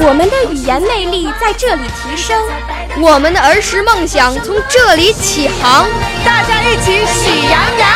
[0.00, 2.40] 我们的语言魅力在这里提升，
[3.00, 5.88] 我们的儿时梦想从这里起航。
[6.24, 7.88] 大家一起喜羊羊。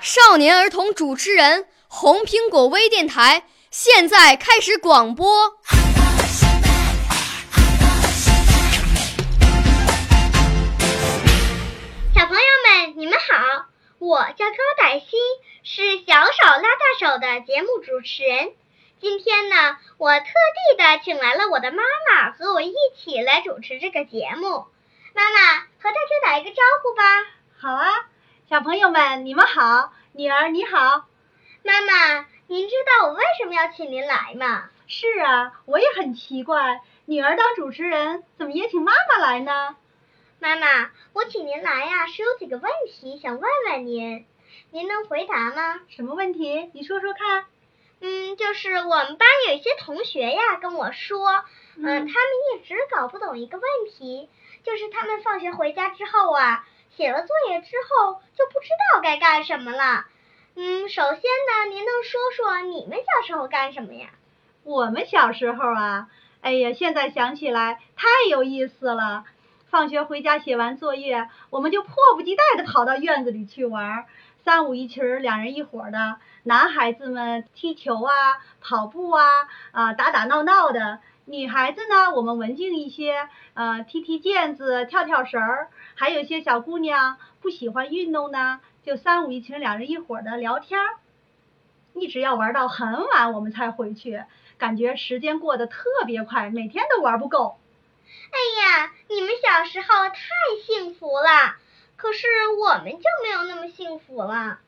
[0.00, 3.44] 少年儿童主持人，红苹果微电台。
[3.70, 5.50] 现在开始广播。
[12.14, 13.66] 小朋友们，你们好，
[13.98, 15.06] 我叫高黛西，
[15.62, 18.52] 是小手拉大手的节目主持人。
[19.02, 24.66] 今天呢，我特地的请来了我的妈妈和我一起来主持这个节目。
[25.12, 27.02] 妈妈和大家打一个招呼吧。
[27.58, 28.08] 好啊，
[28.48, 31.08] 小朋友们，你们好，女儿你好，
[31.64, 32.28] 妈妈。
[32.46, 34.70] 您知道我为什么要请您来吗？
[34.86, 39.74] 是啊，我也很奇怪，女儿当主持人，怎么也请妈妈来呢？
[40.38, 44.24] 妈妈，我请您来呀，是有几个问题想问问您，
[44.70, 45.80] 您能回答吗？
[45.88, 46.70] 什么问题？
[46.72, 47.46] 你说说看。
[48.04, 51.44] 嗯，就是我们班有一些同学呀跟我说，
[51.76, 54.28] 嗯，他们一直搞不懂一个问题，
[54.64, 60.04] 就是他们放学回家之后啊，写了作业之后就不知道该干什么了。
[60.56, 64.08] 嗯，首先呢，您能说说你们小时候干什么呀？
[64.64, 66.08] 我们小时候啊，
[66.40, 69.24] 哎呀，现在想起来太有意思了。
[69.70, 74.04] 放学回家写完作业，我们就迫不及待地跑到院子里去玩，
[74.44, 78.12] 三五一群儿，两人一伙的，男孩子们踢球啊，
[78.60, 79.24] 跑步啊，
[79.70, 80.98] 啊打打闹闹的。
[81.24, 85.68] 女孩子呢，我们文静一些，呃，踢踢毽子，跳跳绳儿。
[85.94, 88.60] 还有些小姑娘不喜欢运动呢。
[88.84, 90.80] 就三五一群，两人一伙的聊天，
[91.94, 94.24] 一直要玩到很晚，我们才回去。
[94.58, 97.58] 感觉时间过得特别快，每天都玩不够。
[98.32, 100.16] 哎呀，你们小时候太
[100.66, 101.54] 幸福了，
[102.02, 104.58] 可是我们就没有那么幸福了。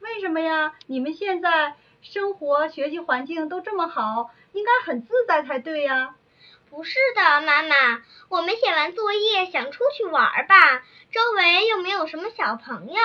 [0.00, 0.74] 为什么呀？
[0.86, 6.14] 你们现在生活、学习环境都这么好，应该很自在才对呀。
[6.68, 13.00] 不是的，妈妈，我们写完作业想出去玩吧，周围又没有什么小朋友。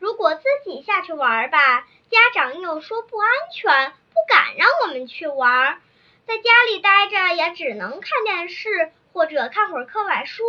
[0.00, 5.80] 如果自己下去玩吧，家长又说不安全，不敢让我们去玩。
[6.26, 10.42] 在家里待着也只能看电视或者看会儿课外书。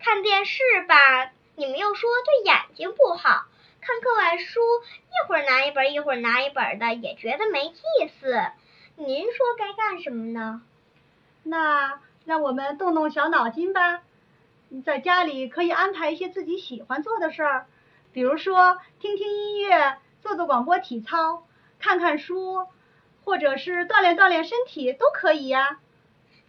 [0.00, 0.96] 看电视吧，
[1.56, 3.46] 你们又说对眼睛不好；
[3.80, 8.44] 看课外书，一会儿拿一本，一会儿拿一本的，也觉得没意思。
[8.96, 10.62] 您说该干什么呢？
[11.44, 14.00] 那让我们动动小脑筋吧。
[14.84, 17.66] 在家里可以安排一些自己喜欢做的事儿。
[18.12, 21.46] 比如说，听听音乐，做做广播体操，
[21.78, 22.66] 看看书，
[23.24, 25.78] 或者是锻炼锻炼身体，都可以呀。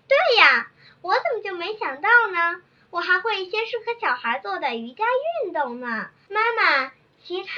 [0.08, 2.62] 对呀，我怎么就没想到呢？
[2.96, 5.04] 我还会一些适合小孩做的瑜伽
[5.44, 6.08] 运动呢。
[6.30, 7.50] 妈妈，其他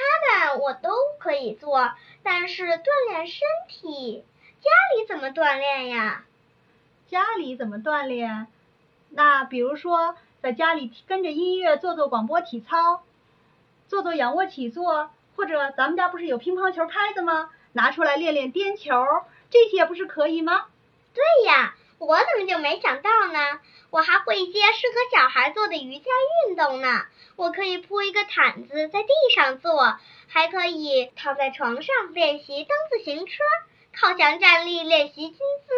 [0.50, 0.90] 的我都
[1.20, 1.92] 可以做，
[2.24, 4.24] 但是锻炼身体，
[4.60, 6.24] 家里怎么锻炼呀？
[7.08, 8.48] 家里怎么锻炼？
[9.10, 13.04] 那比如说，在家里跟着音乐做做广播体操。
[13.86, 17.48] 做做仰卧起坐，或者咱们家不是有乒乓球拍子吗？
[17.74, 18.92] 拿出来练练颠球，
[19.50, 20.66] 这些不是可以吗？
[21.14, 23.60] 对呀，我怎么就没想到呢？
[23.90, 26.10] 我还会一些适合小孩做的瑜伽
[26.46, 27.02] 运动呢。
[27.36, 29.98] 我可以铺一个毯子在地上做，
[30.28, 33.32] 还可以躺在床上练习蹬自行车，
[33.98, 35.74] 靠墙站立练习金姿。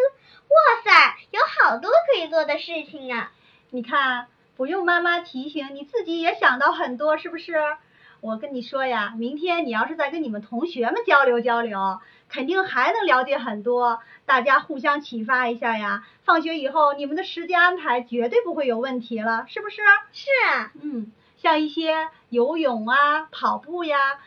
[0.48, 3.32] 哇塞，有好多可以做的事情啊！
[3.70, 4.26] 你看，
[4.56, 7.54] 不用妈妈提醒，你自己也想到很多，是不是？
[8.20, 12.00] 我跟你说呀，明天你要是再跟你们同学们交流交流，
[12.30, 16.04] 肯定还能了解很多，大家互相启发一下呀。
[16.24, 19.82] 放学以后，你们的时间安排绝对不会有问题了，是不是？
[20.12, 24.18] 是啊，嗯，像一些游泳啊、跑步呀，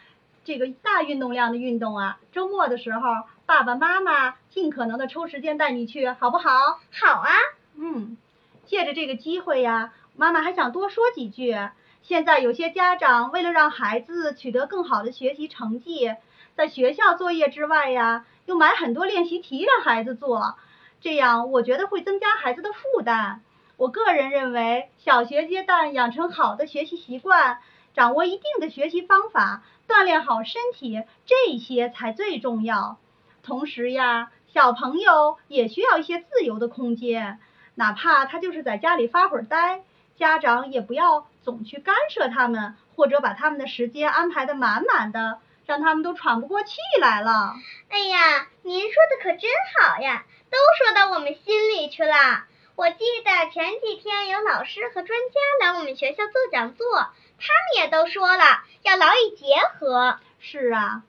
[0.44, 3.10] 这个大运动量的运动啊，周末的时候，
[3.46, 6.50] 爸爸妈妈尽可能的抽时间带你去，好不好？
[6.92, 7.30] 好啊，
[7.76, 8.18] 嗯，
[8.66, 11.58] 借着这个机会呀，妈妈还想多说几句。
[12.02, 16.12] 现在有些家长为了让孩子取得更好的学习成绩，
[16.56, 20.56] 在学校作业之外呀，又买很多练习题让孩子做，
[21.02, 23.42] 这样我觉得会增加孩子的负担。
[23.76, 27.58] 我个人认为，小学阶段养成好的学习习惯，
[27.96, 32.98] 掌握一定的学习方法，锻炼好身体，这些才最重要。
[33.42, 37.40] 同时呀，小朋友也需要一些自由的空间，
[37.74, 39.82] 哪怕他就是在家里发会儿呆，
[40.18, 47.56] 家长也不要总去干涉他们，或者把他们的时间安排的满满的，让他们都喘不过气来了。
[47.90, 49.50] 哎呀，您说的可真
[49.80, 52.46] 好呀，都说到我们心里去了。
[52.76, 60.20] 我记得前几天有老师和专家来我们学校做讲座，他们也都说了要劳逸结合。
[60.40, 61.04] 是啊。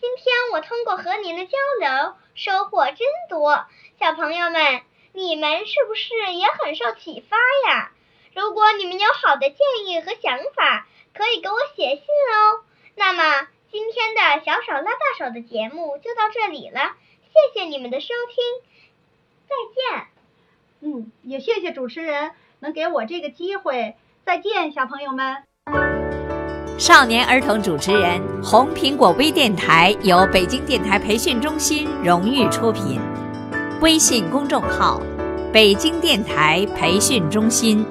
[0.00, 2.98] 今天我通过和您的交流，收获真
[3.30, 3.64] 多。
[3.98, 4.82] 小朋友们，
[5.12, 7.36] 你们是不是也很受启发
[7.66, 7.90] 呀？
[8.34, 10.86] 如果你们有好的建议和想法，
[11.16, 12.64] 可以给我写信哦。
[12.96, 16.92] 那么今天的小手拉大手的节目就到这里了，
[17.24, 18.44] 谢谢你们的收听，
[19.48, 20.06] 再见。
[20.78, 22.30] 嗯，也谢谢主持人
[22.60, 25.42] 能给我这个机会，再见，小朋友们。
[26.78, 33.00] 少年儿童主持人，红苹果微电台由北京电台培训中心荣誉出品，
[33.80, 35.02] 微信公众号：
[35.52, 37.84] 北京电台培训中心。